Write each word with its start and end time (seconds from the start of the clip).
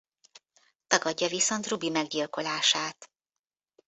Tagadja 0.87 1.27
viszont 1.27 1.67
Ruby 1.67 1.89
meggyilkolását. 1.89 3.09